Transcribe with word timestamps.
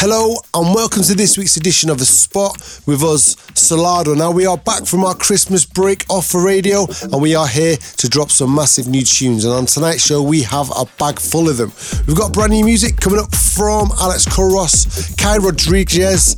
Hello 0.00 0.34
and 0.54 0.74
welcome 0.74 1.02
to 1.02 1.14
this 1.14 1.36
week's 1.36 1.58
edition 1.58 1.90
of 1.90 1.98
The 1.98 2.06
Spot 2.06 2.56
with 2.86 3.02
us, 3.02 3.36
Solardo. 3.60 4.16
Now 4.16 4.30
we 4.30 4.46
are 4.46 4.56
back 4.56 4.86
from 4.86 5.04
our 5.04 5.14
Christmas 5.14 5.64
break 5.66 6.04
off 6.08 6.26
for 6.26 6.42
radio 6.44 6.86
and 7.02 7.20
we 7.20 7.34
are 7.34 7.46
here 7.46 7.76
to 7.76 8.08
drop 8.08 8.30
some 8.30 8.54
massive 8.54 8.88
new 8.88 9.02
tunes. 9.02 9.44
And 9.44 9.52
on 9.52 9.66
tonight's 9.66 10.04
show 10.04 10.22
we 10.22 10.42
have 10.42 10.70
a 10.70 10.86
bag 10.98 11.20
full 11.20 11.48
of 11.48 11.58
them. 11.58 11.72
We've 12.06 12.16
got 12.16 12.32
brand 12.32 12.52
new 12.52 12.64
music 12.64 12.96
coming 12.96 13.20
up 13.20 13.34
from 13.34 13.90
Alex 14.00 14.24
Couros, 14.24 15.14
Kai 15.16 15.36
Rodriguez, 15.36 16.36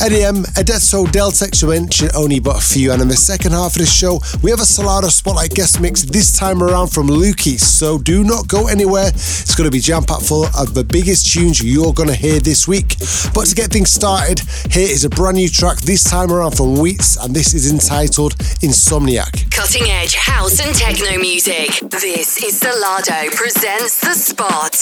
Eddie 0.00 0.24
M, 0.24 0.42
Edetto 0.56 1.06
Deltex 1.06 1.60
to 1.60 1.66
mention 1.66 2.08
only 2.16 2.40
but 2.40 2.56
a 2.56 2.60
few. 2.60 2.92
And 2.92 3.02
in 3.02 3.08
the 3.08 3.16
second 3.16 3.52
half 3.52 3.76
of 3.76 3.78
the 3.78 3.86
show 3.86 4.20
we 4.42 4.50
have 4.50 4.60
a 4.60 4.64
Solardo 4.64 5.10
Spotlight 5.10 5.50
guest 5.50 5.80
mix 5.80 6.02
this 6.02 6.36
time 6.36 6.62
around 6.62 6.88
from 6.88 7.08
Lukey. 7.08 7.60
So 7.60 7.98
do 7.98 8.24
not 8.24 8.48
go 8.48 8.68
anywhere. 8.68 9.08
It's 9.08 9.54
going 9.54 9.68
to 9.68 9.70
be 9.70 9.80
jam 9.80 10.02
packed 10.02 10.26
full 10.26 10.46
of 10.46 10.72
the 10.74 10.84
biggest 10.84 11.30
tunes 11.32 11.62
you're 11.62 11.92
going 11.92 12.08
to 12.08 12.14
hear 12.14 12.40
this 12.40 12.66
week. 12.66 12.96
But 13.34 13.46
to 13.46 13.54
get 13.54 13.70
things 13.70 13.90
started, 13.90 14.40
here 14.70 14.88
is 14.88 15.04
a 15.04 15.10
brand 15.10 15.36
new 15.36 15.48
track 15.48 15.78
this 15.82 16.02
time 16.02 16.32
around 16.32 16.53
from 16.54 16.76
Wheats, 16.76 17.16
and 17.22 17.34
this 17.34 17.54
is 17.54 17.70
entitled 17.70 18.34
Insomniac. 18.62 19.50
Cutting 19.50 19.90
edge 19.90 20.14
house 20.14 20.60
and 20.64 20.74
techno 20.74 21.18
music. 21.18 21.80
This 21.90 22.42
is 22.42 22.60
Solardo 22.60 23.30
presents 23.32 24.00
The 24.00 24.14
Spot. 24.14 24.74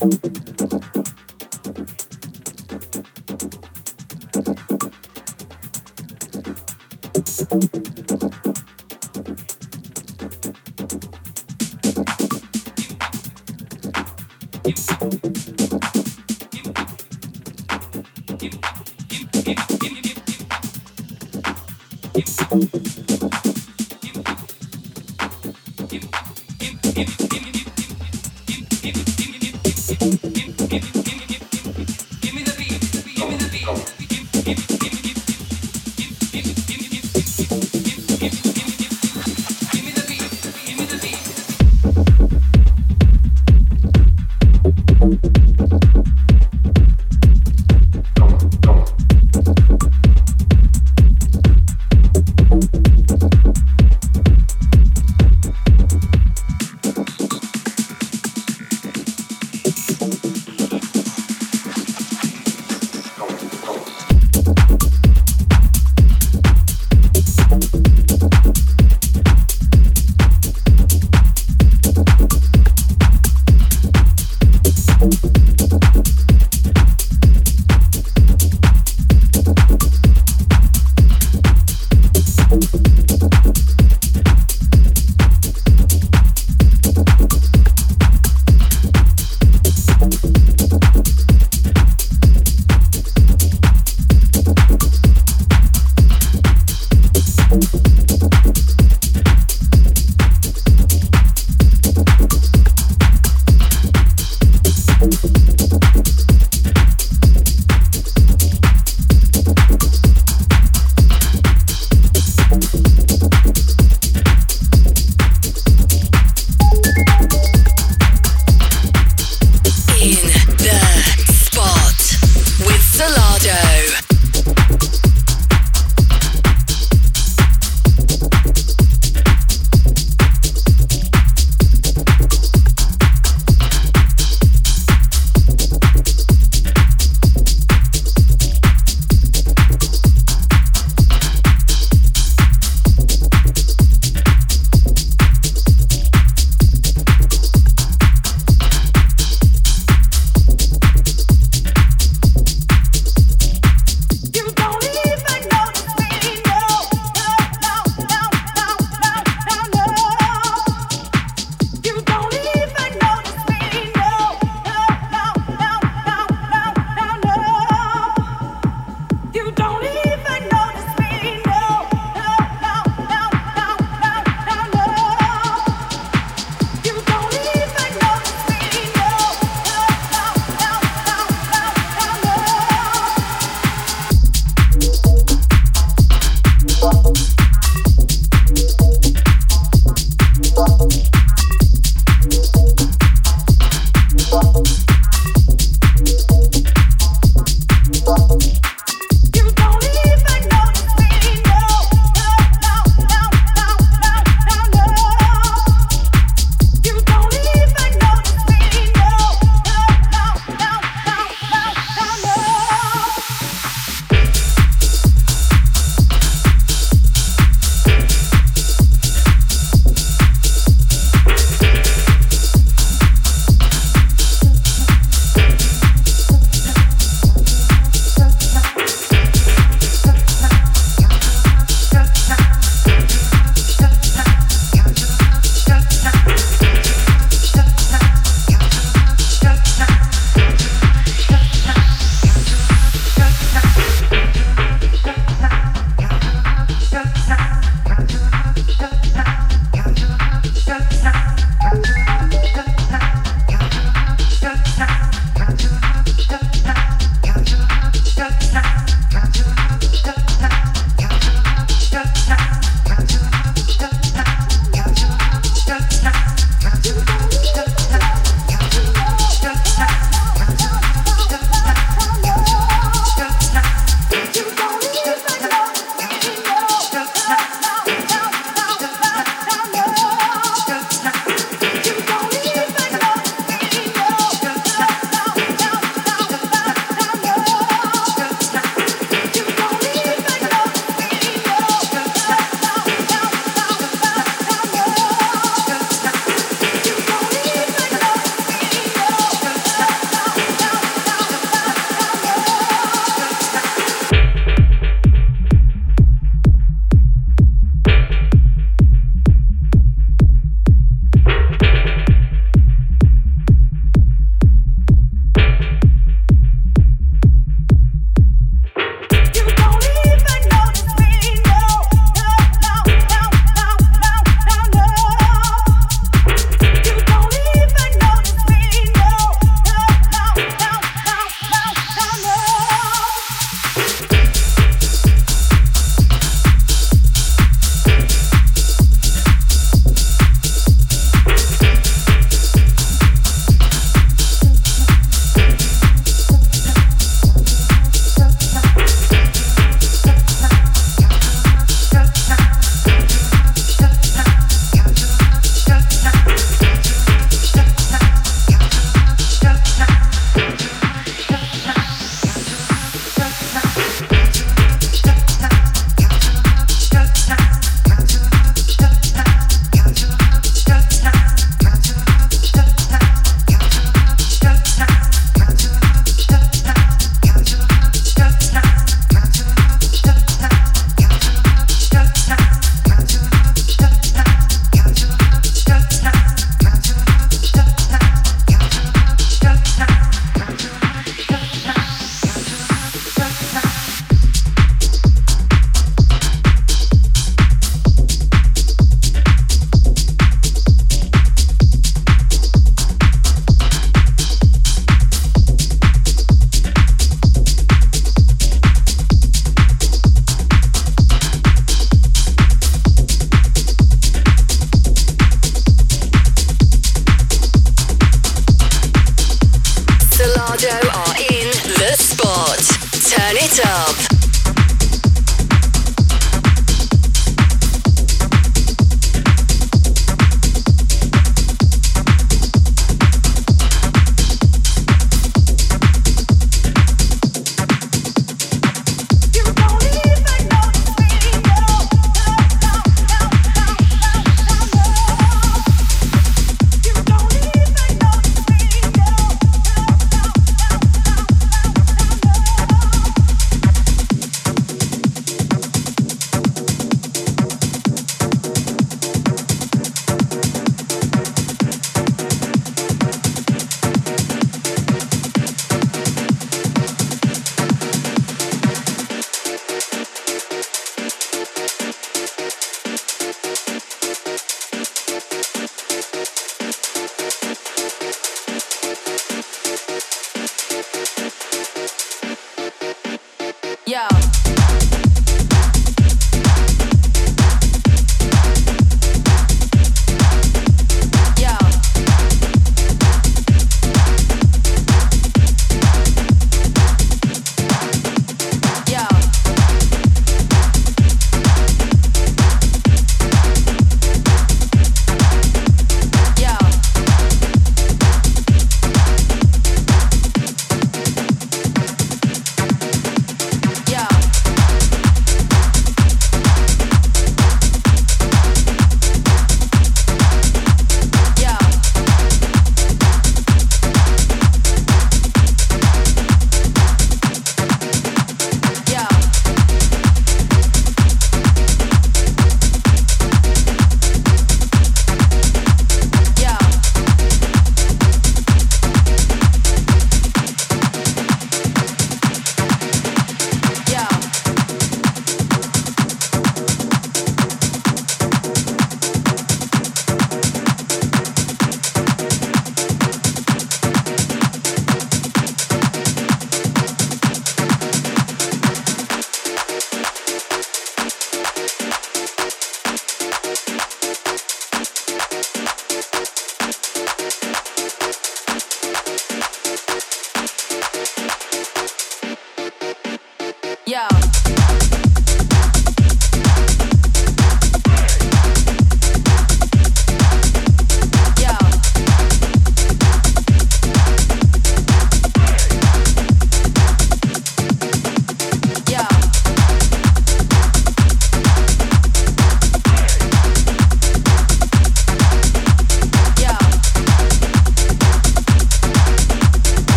Thank 0.00 0.24
you. 7.76 7.87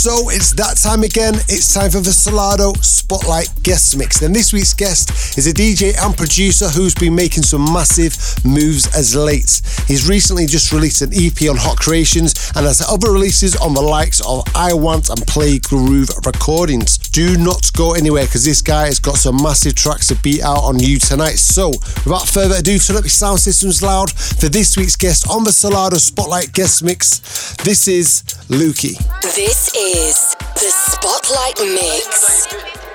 So 0.00 0.30
it's 0.30 0.52
that 0.52 0.78
time 0.78 1.02
again. 1.02 1.34
It's 1.52 1.74
time 1.74 1.90
for 1.90 2.00
the 2.00 2.08
Solardo 2.08 2.72
Spotlight 2.82 3.52
Guest 3.62 3.98
Mix. 3.98 4.22
And 4.22 4.34
this 4.34 4.50
week's 4.50 4.72
guest 4.72 5.36
is 5.36 5.46
a 5.46 5.52
DJ 5.52 5.92
and 6.00 6.16
producer 6.16 6.70
who's 6.70 6.94
been 6.94 7.14
making 7.14 7.42
some 7.42 7.70
massive 7.70 8.16
moves 8.42 8.88
as 8.96 9.14
late. 9.14 9.60
He's 9.86 10.08
recently 10.08 10.46
just 10.46 10.72
released 10.72 11.02
an 11.02 11.10
EP 11.12 11.50
on 11.50 11.56
Hot 11.58 11.76
Creations 11.76 12.32
and 12.56 12.64
has 12.64 12.80
other 12.80 13.12
releases 13.12 13.56
on 13.56 13.74
the 13.74 13.82
likes 13.82 14.24
of 14.24 14.42
I 14.54 14.72
Want 14.72 15.10
and 15.10 15.20
Play 15.26 15.58
Groove 15.58 16.08
Recordings. 16.24 16.96
Do 17.12 17.36
not 17.36 17.72
go 17.72 17.94
anywhere 17.94 18.24
because 18.24 18.44
this 18.44 18.62
guy 18.62 18.86
has 18.86 19.00
got 19.00 19.16
some 19.16 19.36
massive 19.42 19.74
tracks 19.74 20.06
to 20.08 20.14
beat 20.16 20.42
out 20.42 20.62
on 20.62 20.78
you 20.78 20.98
tonight. 20.98 21.38
So 21.38 21.70
without 22.04 22.28
further 22.28 22.56
ado, 22.58 22.78
turn 22.78 22.96
up 22.96 23.02
your 23.02 23.10
sound 23.10 23.40
systems 23.40 23.82
loud 23.82 24.12
for 24.12 24.48
this 24.48 24.76
week's 24.76 24.96
guest 24.96 25.28
on 25.28 25.44
the 25.44 25.50
Solardo 25.50 25.98
Spotlight 25.98 26.52
Guest 26.52 26.84
Mix. 26.84 27.18
This 27.64 27.88
is 27.88 28.22
Lukey. 28.48 28.96
This 29.22 29.74
is 29.74 30.36
the 30.54 30.70
Spotlight 30.70 31.58
Mix. 31.74 32.89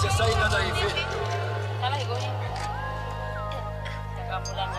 Você 0.00 0.08
anos 0.34 0.54
aí, 0.54 0.72
filho. 0.72 1.06
Ela 1.82 1.98
ligou, 1.98 2.18
gente. 2.18 2.32
Vamos 4.30 4.50
lá. 4.56 4.69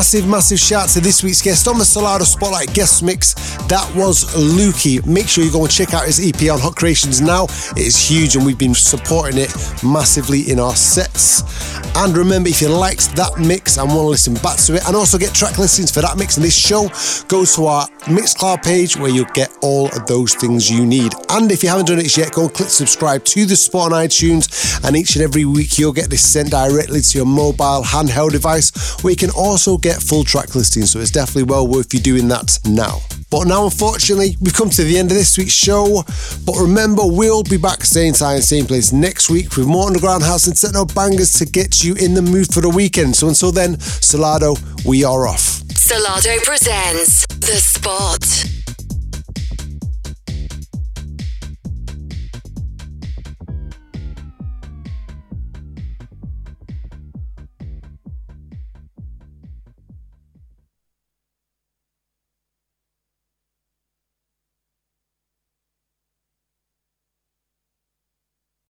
Massive, 0.00 0.26
massive 0.26 0.58
shout 0.58 0.88
to 0.88 1.00
this 1.00 1.22
week's 1.22 1.42
guest 1.42 1.68
on 1.68 1.76
the 1.76 1.84
Solardo 1.84 2.22
Spotlight 2.22 2.72
guest 2.72 3.02
mix. 3.02 3.34
That 3.66 3.86
was 3.94 4.24
Lukey. 4.34 5.04
Make 5.04 5.28
sure 5.28 5.44
you 5.44 5.52
go 5.52 5.60
and 5.60 5.70
check 5.70 5.92
out 5.92 6.06
his 6.06 6.26
EP 6.26 6.50
on 6.50 6.58
Hot 6.58 6.74
Creations 6.74 7.20
now. 7.20 7.44
It 7.76 7.80
is 7.80 7.98
huge 7.98 8.34
and 8.34 8.46
we've 8.46 8.56
been 8.56 8.72
supporting 8.74 9.36
it 9.36 9.54
massively 9.84 10.50
in 10.50 10.58
our 10.58 10.74
sets. 10.74 11.42
And 12.00 12.16
remember, 12.16 12.48
if 12.48 12.60
you 12.60 12.68
liked 12.68 13.14
that 13.16 13.38
mix 13.38 13.78
and 13.78 13.88
want 13.88 14.00
to 14.00 14.08
listen 14.08 14.34
back 14.34 14.56
to 14.66 14.74
it 14.74 14.86
and 14.86 14.96
also 14.96 15.18
get 15.18 15.34
track 15.34 15.58
listings 15.58 15.92
for 15.92 16.00
that 16.00 16.16
mix 16.16 16.36
and 16.36 16.44
this 16.44 16.56
show, 16.56 16.88
go 17.28 17.44
to 17.44 17.66
our 17.66 17.86
Mixcloud 18.08 18.62
page 18.62 18.96
where 18.96 19.10
you'll 19.10 19.26
get 19.34 19.50
all 19.62 19.86
of 19.94 20.06
those 20.06 20.34
things 20.34 20.70
you 20.70 20.86
need. 20.86 21.12
And 21.28 21.52
if 21.52 21.62
you 21.62 21.68
haven't 21.68 21.86
done 21.86 21.98
it 21.98 22.16
yet, 22.16 22.32
go 22.32 22.44
and 22.44 22.54
click 22.54 22.70
subscribe 22.70 23.24
to 23.26 23.44
the 23.44 23.54
Spot 23.54 23.92
on 23.92 24.06
iTunes. 24.06 24.82
And 24.84 24.96
each 24.96 25.14
and 25.14 25.22
every 25.22 25.44
week, 25.44 25.78
you'll 25.78 25.92
get 25.92 26.10
this 26.10 26.26
sent 26.26 26.50
directly 26.50 27.02
to 27.02 27.18
your 27.18 27.26
mobile 27.26 27.82
handheld 27.84 28.32
device 28.32 28.72
where 29.02 29.10
you 29.10 29.16
can 29.16 29.30
also 29.30 29.60
also 29.60 29.76
get 29.76 30.00
full 30.00 30.24
track 30.24 30.54
listings, 30.54 30.90
so 30.92 31.00
it's 31.00 31.10
definitely 31.10 31.42
well 31.42 31.66
worth 31.66 31.92
you 31.92 32.00
doing 32.00 32.28
that 32.28 32.58
now. 32.64 33.00
But 33.30 33.46
now, 33.46 33.64
unfortunately, 33.64 34.36
we've 34.40 34.54
come 34.54 34.70
to 34.70 34.82
the 34.82 34.98
end 34.98 35.10
of 35.10 35.16
this 35.16 35.38
week's 35.38 35.52
show. 35.52 36.04
But 36.44 36.56
remember, 36.60 37.02
we'll 37.04 37.44
be 37.44 37.56
back 37.56 37.84
same 37.84 38.12
time, 38.12 38.40
same 38.40 38.66
place 38.66 38.92
next 38.92 39.30
week 39.30 39.56
with 39.56 39.66
more 39.66 39.86
underground 39.86 40.24
house 40.24 40.46
and 40.46 40.56
techno 40.56 40.84
bangers 40.84 41.32
to 41.34 41.46
get 41.46 41.82
you 41.84 41.94
in 41.94 42.14
the 42.14 42.22
mood 42.22 42.52
for 42.52 42.60
the 42.60 42.68
weekend. 42.68 43.14
So 43.16 43.28
until 43.28 43.52
then, 43.52 43.76
Solardo, 43.76 44.58
we 44.84 45.04
are 45.04 45.26
off. 45.26 45.62
Solardo 45.68 46.42
presents 46.42 47.26
The 47.26 47.56
Spot. 47.56 48.59